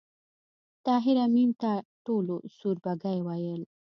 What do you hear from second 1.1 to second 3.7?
آمین ته ټولو سوربګی ویل